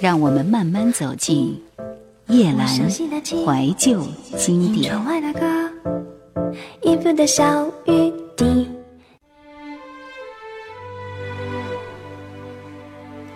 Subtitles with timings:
[0.00, 1.60] 让我们慢慢走进
[2.28, 4.94] 夜阑怀旧经典。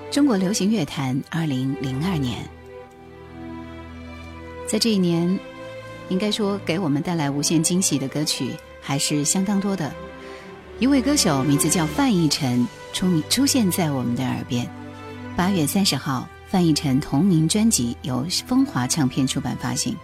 [0.08, 2.38] 中国流行乐坛二零零二年，
[4.68, 5.36] 在这一年，
[6.10, 9.92] 应该说给我们带来无限惊喜的歌曲还是相当多的。
[10.78, 14.64] 一位歌手名字叫范逸臣，出出现在我们的耳边。
[15.36, 16.28] 八月三十号。
[16.52, 19.96] 范逸臣同名专辑由风华唱片出版发行，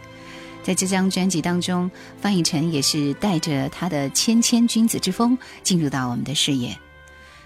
[0.62, 1.90] 在这张专辑当中，
[2.22, 6.74] 范逸臣也是带着他的谦谦君子之风进入到我们的视野。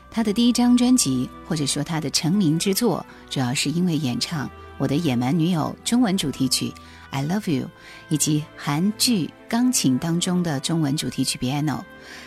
[0.09, 4.47] 他的第一张专辑，或者说他的成名之作，主要是因为演唱
[4.79, 6.69] 《我的野蛮女友》中文主题曲
[7.11, 7.67] 《I Love You》，
[8.09, 11.79] 以及韩剧《钢琴》当中的中文主题曲《Piano》。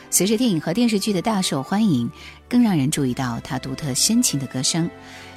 [0.09, 2.09] 随着电影和电视剧的大受欢迎，
[2.47, 4.89] 更让人注意到他独特深情的歌声。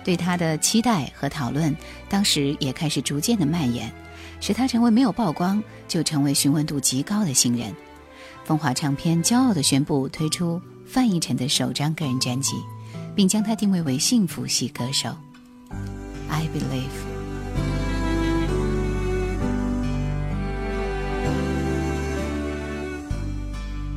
[0.04, 1.76] 对他的期待和讨论，
[2.08, 3.92] 当时也开始逐渐的蔓延，
[4.40, 7.74] 使他成为没有曝光就成为询问度极高的新人。
[8.44, 12.54] 风华唱片骄傲地宣布推出范逸臣的首张个人专辑，
[13.14, 15.14] 并将他定位为幸福系歌手。
[16.30, 16.96] I believe。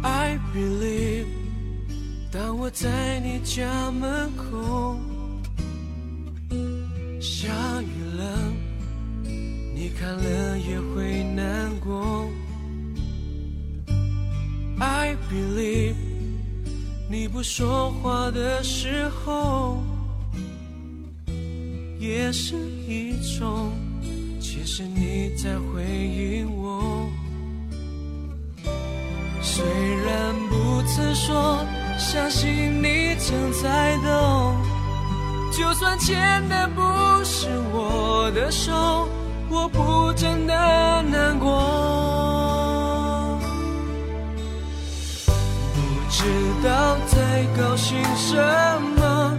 [0.04, 1.28] I believe，
[2.32, 4.98] 当我在你家门口。
[7.20, 7.48] 下
[7.82, 8.54] 雨了，
[9.74, 12.28] 你看了也会难过。
[14.80, 15.96] I believe，
[17.10, 19.84] 你不说话的时候，
[22.02, 22.56] 也是
[22.88, 23.72] 一种，
[24.40, 27.08] 其实你在回应我。
[29.40, 29.64] 虽
[30.04, 31.64] 然不曾说，
[32.00, 34.56] 相信你正在懂。
[35.52, 36.82] 就算牵的不
[37.24, 39.08] 是我的手，
[39.48, 40.54] 我不真的
[41.04, 41.62] 难过。
[45.76, 46.24] 不知
[46.64, 48.36] 道在高兴什
[48.98, 49.38] 么，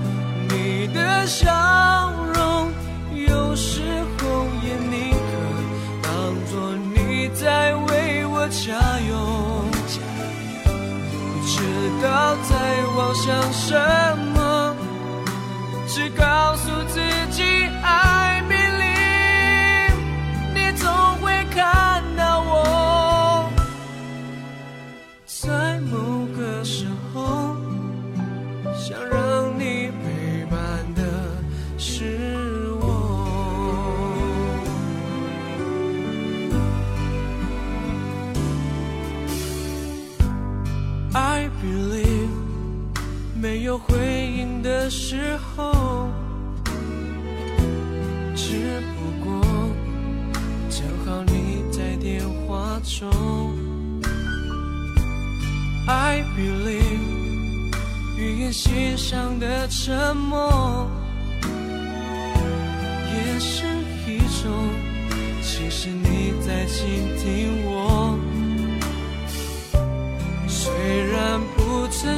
[0.49, 1.51] 你的笑
[8.53, 9.65] 加油。
[10.65, 11.57] 不知
[12.03, 12.53] 道在
[12.97, 13.75] 妄想什
[14.35, 14.77] 么。
[15.95, 17.32] 只告诉自己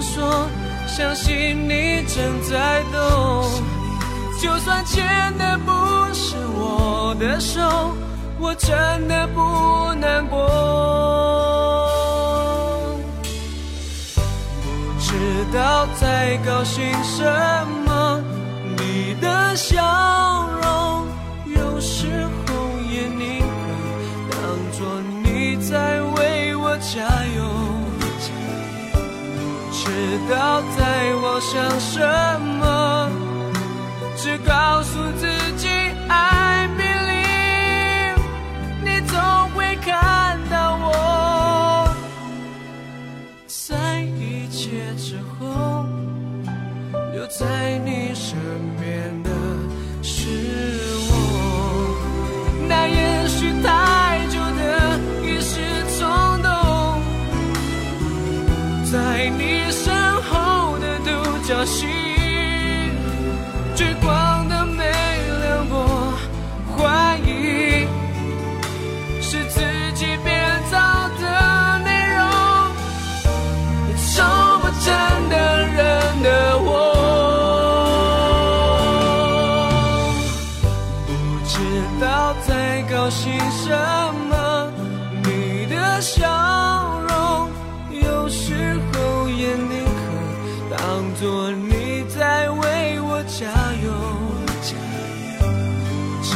[0.03, 0.49] 说，
[0.87, 3.63] 相信你正在懂。
[4.41, 5.73] 就算牵的不
[6.13, 7.61] 是我的手。
[8.41, 10.37] 我真的不难过，
[14.63, 17.25] 不知道在高兴什
[17.87, 18.21] 么。
[18.77, 19.81] 你的笑
[20.61, 21.07] 容
[21.47, 22.55] 有时候
[22.91, 23.41] 也宁
[24.29, 26.99] 可当作你在为我加
[27.37, 27.74] 油。
[29.95, 32.01] 知道在我想什
[32.59, 33.09] 么，
[34.17, 35.69] 只告诉自己
[36.09, 36.43] 爱。
[39.87, 41.95] 看到我，
[43.47, 45.85] 在一切之后，
[47.13, 48.35] 留在你身
[48.81, 49.14] 边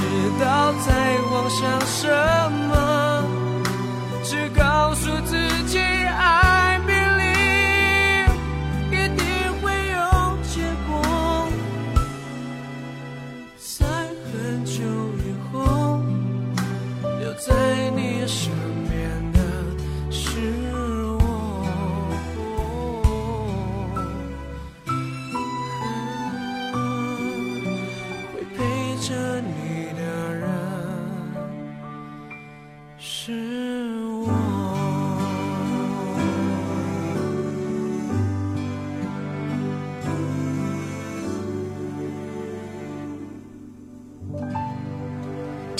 [0.08, 2.08] 知道在妄想什
[2.70, 2.77] 么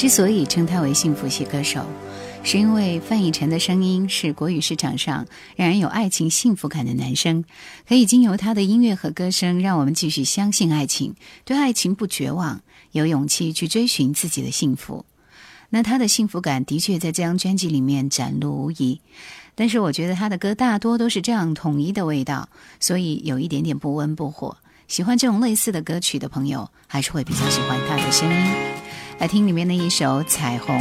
[0.08, 1.84] 之所以称他为幸福系歌手，
[2.42, 7.44] 是因为范逸臣的声音是国语市场上让人有爱情幸福感的男声，
[7.86, 11.14] 可以经由他的音乐和歌声，让我们继续相信爱情，
[11.44, 12.62] 对爱情不绝望，
[12.92, 15.04] 有勇气去追寻自己的幸福。
[15.68, 19.02] 那他的幸福感的确在这张专辑里面展露无遗，
[19.54, 22.48] 但是我觉得他的歌大多都是这样统一的味道，
[22.80, 24.56] 所以有一点点不温不火。
[24.86, 28.77] 喜欢这种类似的歌曲的朋友，还是会比较喜欢他的声音。
[29.18, 30.78] 来听里面的一首《彩虹》。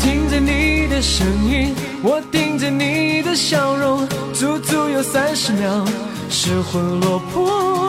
[0.00, 5.86] 听着你的声音，我盯着你的笑容，足足有三十秒，
[6.30, 7.85] 失魂落魄。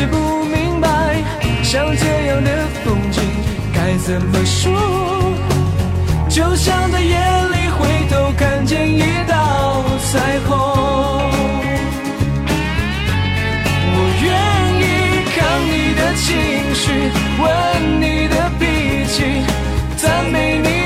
[0.00, 0.16] 是不
[0.46, 0.88] 明白，
[1.62, 2.50] 像这样的
[2.82, 3.22] 风景
[3.74, 4.72] 该怎么说？
[6.26, 10.56] 就像在夜里回头看见一道彩虹。
[13.92, 14.26] 我愿
[14.80, 14.82] 意
[15.36, 15.38] 扛
[15.68, 16.24] 你的情
[16.74, 17.12] 绪，
[17.42, 17.44] 吻
[18.00, 19.44] 你的脾气，
[19.98, 20.79] 赞美你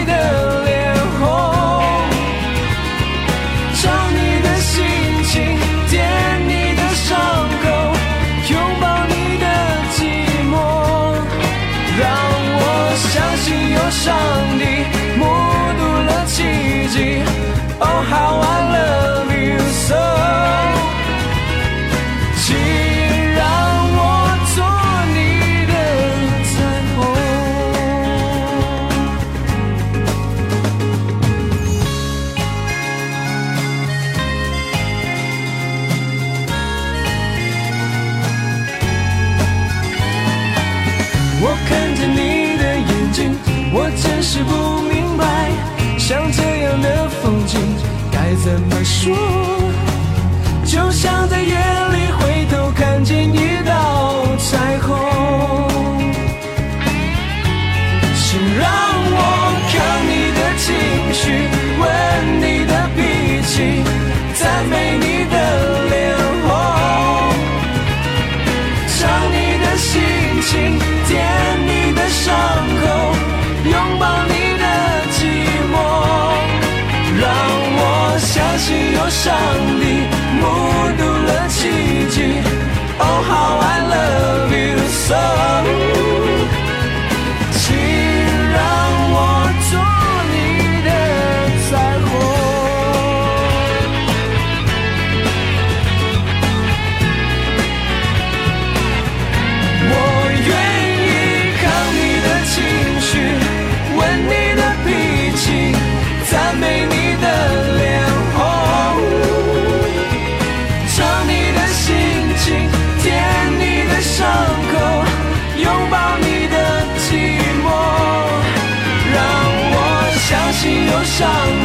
[121.35, 121.64] 信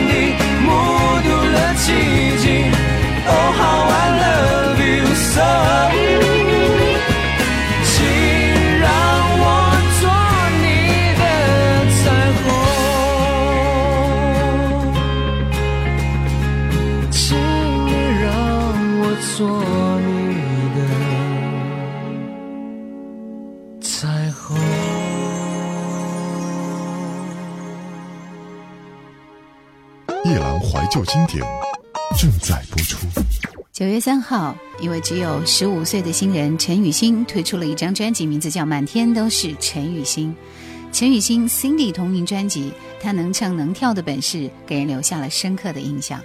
[33.80, 40.36] 九月三号，一位只有十五岁的新人陈雨欣推出了一张专辑，名字叫《满天都是陈雨欣》。
[40.94, 46.22] 陈雨欣 Cindy 同名专辑，她能唱能跳的本事给人留下了深刻的印象。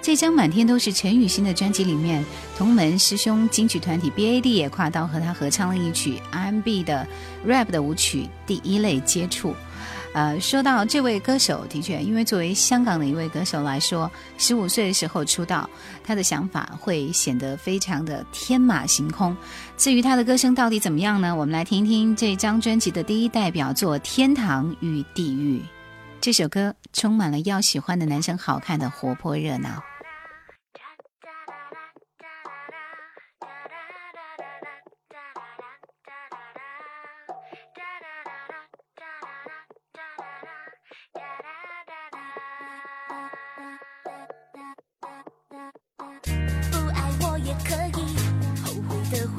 [0.00, 2.24] 这张《满天都是陈雨欣》的专辑里面，
[2.56, 7.06] 同门师兄金曲团体 BAD 也跨刀和他合唱了一曲 R&B 的
[7.46, 9.50] rap 的舞曲《第一类接触》。
[10.14, 15.68] 呃，说到这位歌手，的确，因为作为香港的一位歌手来说，十五岁的时候出道，
[16.02, 19.36] 他的想法会显得非常的天马行空。
[19.76, 21.36] 至于他的歌声到底怎么样呢？
[21.36, 25.58] 我们来听一听这张专辑的第一代表作《天堂与地狱》。
[26.20, 29.82] 这首歌充满了要喜欢的男生好看的活泼热闹。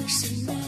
[0.10, 0.59] Chasing you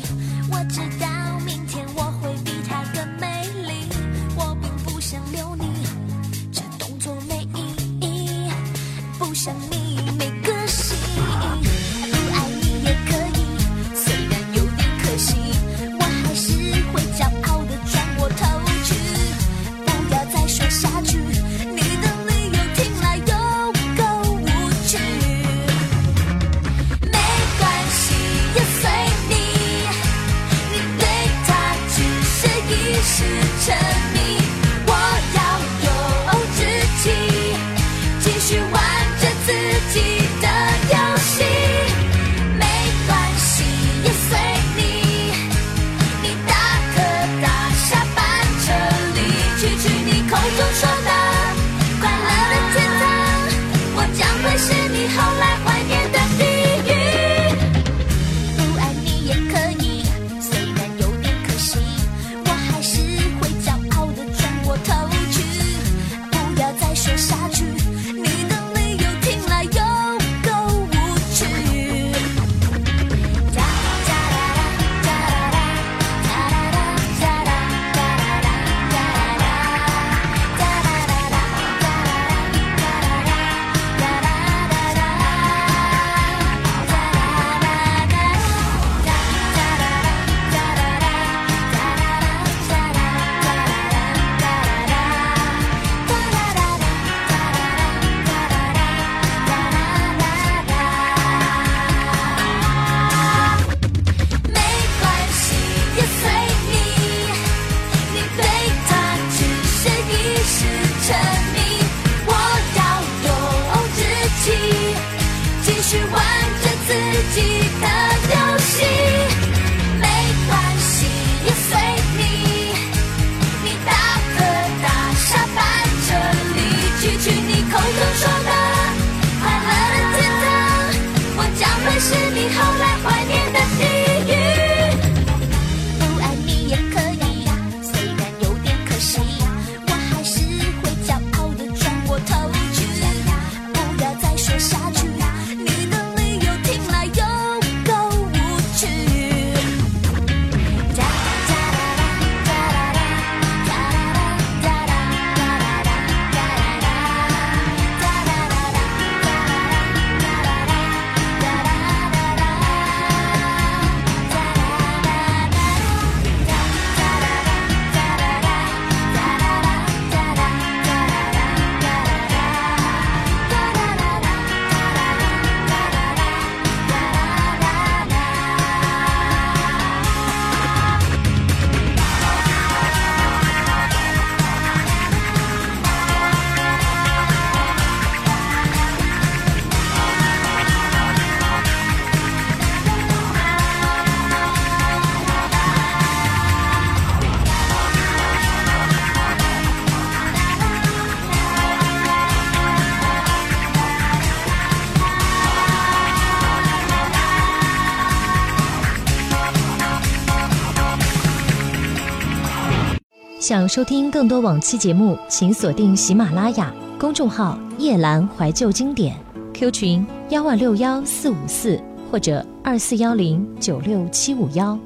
[213.41, 219.17] 想收听更多往期节目，请锁定喜马拉雅公众号“夜阑怀旧经典
[219.51, 221.81] ”，Q 群幺二六幺四五四
[222.11, 224.77] 或者二四幺零九六七五幺。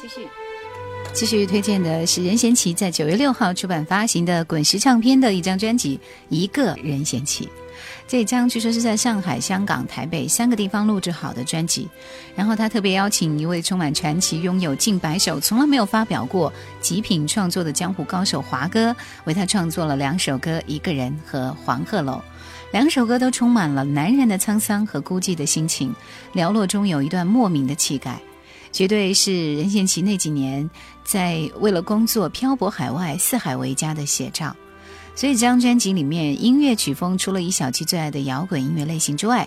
[0.00, 0.28] 继续，
[1.12, 5.96] 继续推荐的是任贤齐在九月六号出版发行的滚石唱片的一张专辑
[6.28, 7.46] 《一个任贤齐》。
[8.06, 11.88] 这张据说是在上海、香港、台北三个地方录制好的专辑，
[12.34, 18.94] 然后他特别邀请一位充满传奇、拥有近百首、从来没有发表过极品创作的江湖高手华哥，
[19.24, 22.12] 为他创作了两首歌《一个人》和《黄鹤楼》。
[22.72, 25.94] 两首歌都充满了男人的沧桑和孤寂的心情，
[26.32, 28.20] 寥落中有一段莫名的气概，
[28.70, 30.70] 绝对是任贤齐那几年
[31.04, 34.54] 在为了工作漂泊海外、四海为家的写照。
[35.20, 39.46] 所以这张专辑里面音乐曲风，除了以小七最爱的摇滚音乐类型之外，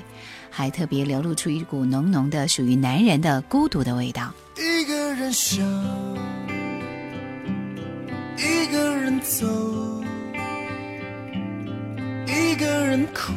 [0.51, 4.31] 还特别流露出一股浓浓的属于男人的孤独的味道。
[4.55, 5.65] 一个人想，
[8.37, 9.47] 一个人走，
[12.27, 13.33] 一个人哭，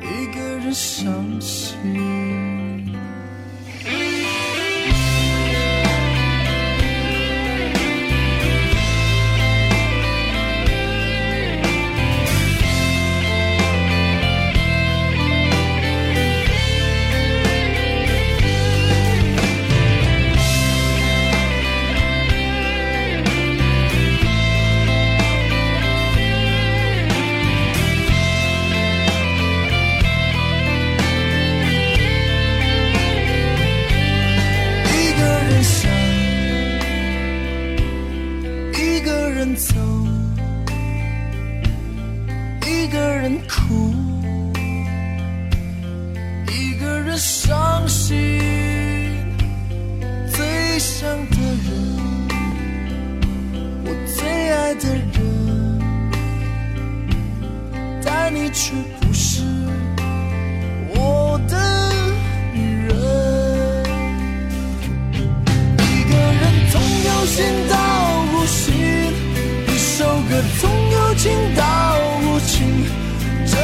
[0.00, 2.49] 一个人伤心。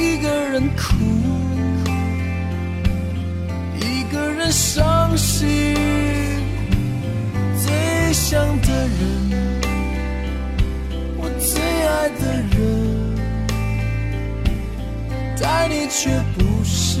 [0.00, 0.96] 一个人哭，
[3.78, 5.74] 一个人伤心，
[7.58, 8.98] 最想的人，
[11.18, 12.22] 我最爱的
[12.56, 12.58] 人，
[15.38, 17.00] 但你却不是。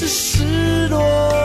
[0.00, 1.37] 是失落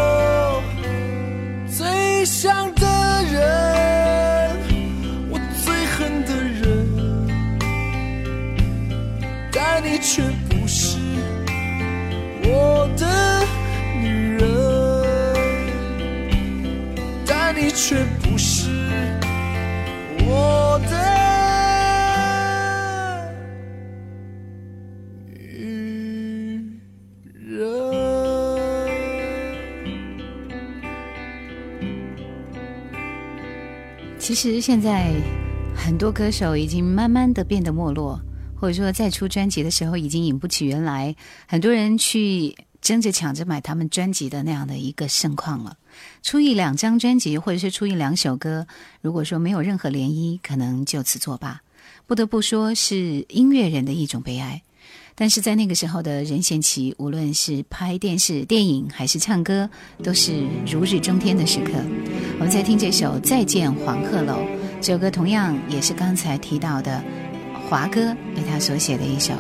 [34.34, 35.14] 其实现在
[35.76, 38.20] 很多歌手已经慢慢的变得没落，
[38.56, 41.16] 或者说在出专辑的时候已经引不起原来
[41.48, 45.78] 很多人去争着抢着买他们专辑的那样的一个盛况了。
[46.24, 48.66] 出一两张专辑，或者是出一两首歌，
[49.02, 51.62] 如果说没有任何涟漪，可能就此作罢。
[52.08, 54.64] 不得不说是音乐人的一种悲哀。
[55.16, 59.70] 但是在那个时候的任贤齐，无论是拍电视、电影还是唱歌，
[60.02, 61.74] 都是如日中天的时刻。
[62.40, 64.34] 我们在听这首《再见黄鹤楼》，
[64.82, 67.02] 这首歌同样也是刚才提到的
[67.70, 69.34] 华哥为他所写的一首。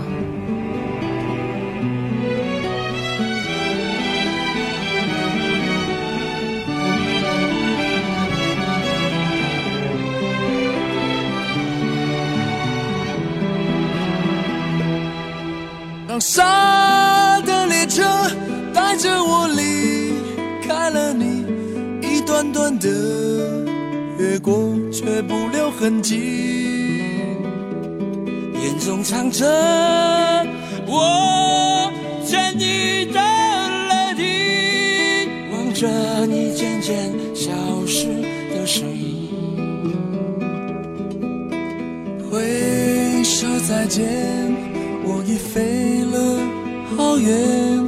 [16.08, 16.73] 当沙
[24.44, 27.00] 过，却不留痕迹，
[28.62, 29.46] 眼中藏着
[30.86, 31.90] 我
[32.26, 33.22] 欠你的
[33.90, 34.24] 泪滴，
[35.54, 35.88] 望着
[36.26, 37.52] 你渐渐消
[37.88, 38.06] 失
[38.54, 39.30] 的身影，
[42.30, 44.04] 挥手再见。
[45.06, 46.18] 我已飞了
[46.98, 47.88] 好远，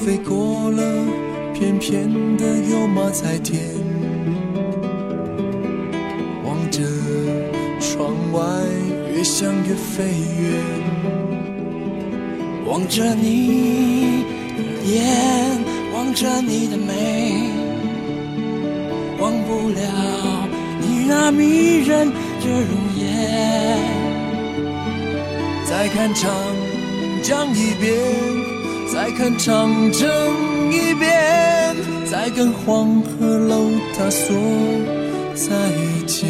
[0.00, 0.82] 飞过了
[1.52, 3.58] 片片的油麻菜田，
[9.70, 10.60] 越想越远，
[12.66, 14.24] 望着你
[14.56, 14.98] 的眼，
[15.94, 16.90] 望着你的眉，
[19.20, 19.80] 忘不了
[20.80, 23.78] 你那迷人的容颜。
[25.64, 26.32] 再看长
[27.22, 27.94] 江一遍，
[28.92, 30.08] 再看长城
[30.72, 31.76] 一遍，
[32.10, 34.36] 再跟黄鹤楼它说
[35.34, 35.46] 再
[36.06, 36.28] 见。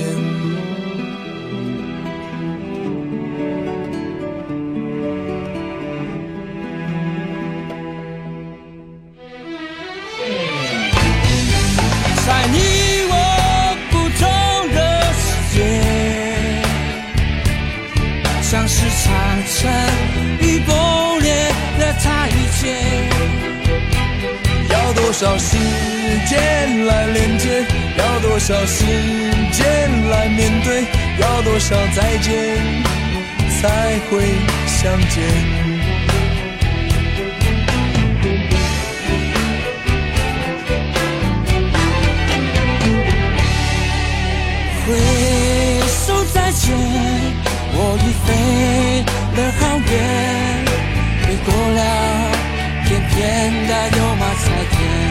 [28.50, 28.84] 少时
[29.52, 30.82] 间来面对？
[31.20, 32.34] 要多少再见
[33.62, 34.26] 才会
[34.66, 35.22] 相见？
[44.84, 44.98] 挥
[45.86, 46.74] 手再见，
[47.72, 48.28] 我已飞
[49.36, 49.94] 了好远，
[51.22, 51.80] 飞过了
[52.84, 53.16] 片片
[53.68, 55.10] 的油麻菜田。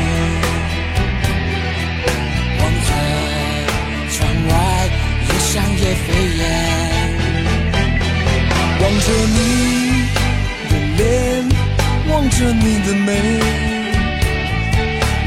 [12.40, 13.12] 着你的美，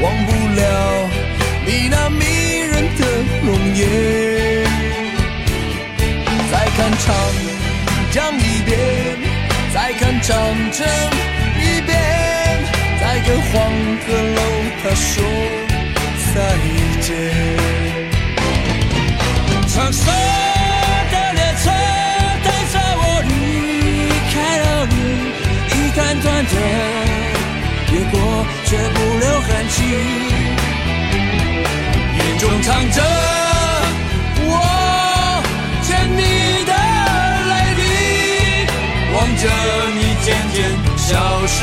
[0.01, 0.61] 忘不了
[1.63, 2.25] 你那迷
[2.57, 3.01] 人的
[3.45, 3.81] 容颜。
[6.51, 7.05] 再看长
[8.09, 8.71] 江一遍，
[9.71, 10.33] 再看长
[10.71, 10.87] 城
[11.61, 11.93] 一遍，
[12.99, 13.53] 再跟黄
[14.07, 14.41] 鹤楼
[14.81, 15.13] 他说
[16.33, 16.35] 再
[16.99, 17.07] 见。
[19.67, 20.01] 长沙
[21.11, 21.65] 的列车
[22.43, 23.31] 带着我离
[24.33, 24.65] 开了，
[26.45, 26.55] 的
[27.91, 28.13] 越过，
[28.65, 29.75] 却不留痕迹。
[32.17, 32.97] 眼中藏着
[34.45, 34.51] 我
[35.83, 36.19] 欠你
[36.65, 36.71] 的
[37.49, 37.81] 泪滴，
[39.13, 39.43] 望着
[39.95, 40.57] 你渐渐
[40.97, 41.09] 消
[41.47, 41.55] 失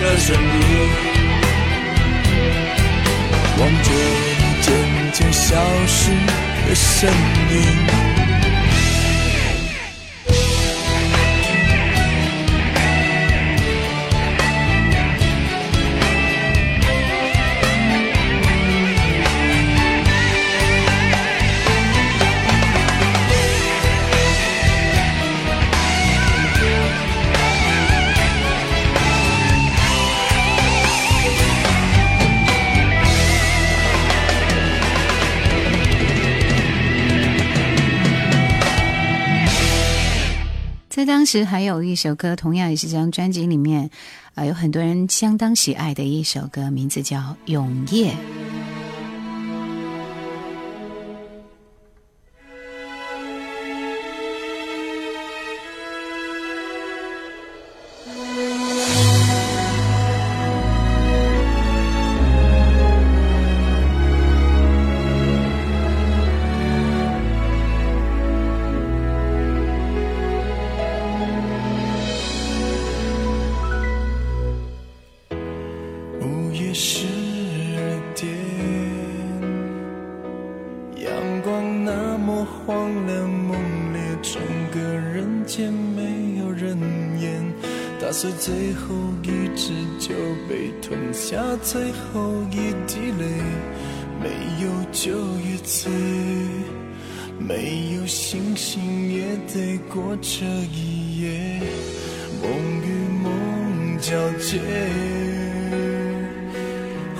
[0.00, 0.38] 的身影，
[3.58, 3.88] 望着
[4.38, 4.68] 你渐
[5.12, 5.46] 渐消
[5.86, 6.00] 失。
[6.68, 7.56] 的身影
[41.04, 41.10] 在。
[41.10, 43.90] 当时还有一首歌，同样也是这张专辑里面，
[44.36, 48.12] 啊，有很多人相当喜爱的一首歌，名字叫《永夜》。
[88.00, 90.14] 打碎最后一支酒，
[90.48, 93.26] 被吞下最后一滴泪，
[94.22, 94.30] 没
[94.64, 95.92] 有酒也醉，
[97.38, 101.60] 没有星星也得过这一夜，
[102.40, 102.50] 梦
[102.82, 102.88] 与
[103.22, 104.58] 梦交接。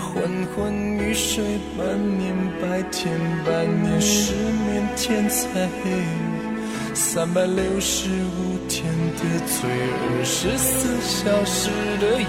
[0.01, 1.45] 昏昏欲睡，
[1.77, 3.13] 半年白天，
[3.45, 6.30] 半年失眠，天才黑。
[6.95, 8.85] 三百六十五天
[9.17, 12.25] 的醉，二十四小时的夜，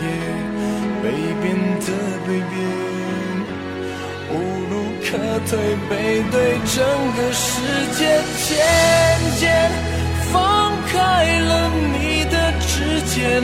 [1.02, 1.43] 北边
[1.80, 1.88] 的
[2.26, 2.54] 北边，
[4.32, 4.34] 无
[4.69, 5.10] 路可
[5.50, 5.52] 退，
[5.89, 5.91] 背
[6.32, 6.78] 对整
[7.17, 7.50] 个世
[7.97, 8.02] 界，
[8.47, 8.50] 渐
[9.39, 9.41] 渐
[10.32, 10.93] 放开
[11.39, 11.52] 了
[11.93, 12.69] 你的指
[13.08, 13.43] 尖，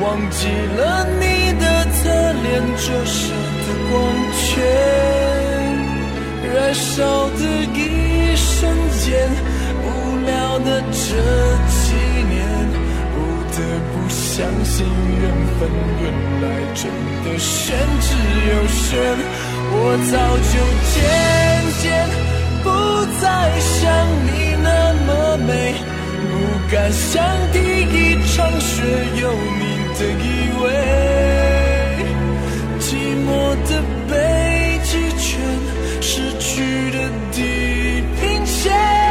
[0.00, 0.80] 忘记了
[1.20, 1.22] 你
[1.60, 2.08] 的侧
[2.42, 3.30] 脸，这是。
[3.90, 3.92] 光
[4.32, 4.42] 圈
[6.52, 7.40] 燃烧的
[7.74, 7.76] 一
[8.34, 9.10] 瞬间，
[10.92, 10.98] 这
[11.68, 11.82] 几
[12.28, 12.36] 年
[13.14, 13.16] 不
[13.50, 13.56] 得
[13.92, 14.84] 不相信
[15.20, 15.22] 缘
[15.58, 15.60] 分，
[16.02, 16.04] 原
[16.42, 16.80] 来真
[17.24, 18.06] 的玄之
[18.48, 18.80] 又玄。
[19.74, 19.74] 我
[20.10, 20.14] 早
[20.52, 20.54] 就
[20.92, 20.94] 渐
[21.80, 21.84] 渐
[22.62, 22.66] 不
[23.20, 23.24] 再
[23.58, 23.72] 想
[24.26, 24.30] 你
[24.62, 24.68] 那
[25.06, 25.10] 么
[25.46, 25.50] 美，
[26.30, 26.32] 不
[26.70, 27.10] 敢想
[27.52, 27.94] 第一
[28.34, 28.72] 场雪
[29.20, 29.22] 有
[29.58, 29.62] 你
[29.98, 30.22] 的依
[30.60, 30.64] 偎，
[32.80, 32.84] 寂
[33.26, 33.28] 寞
[33.66, 33.70] 的
[34.08, 34.10] 北
[34.84, 35.30] 极圈，
[36.02, 36.50] 失去
[36.90, 36.96] 的
[37.32, 37.36] 地
[38.20, 39.01] 平线。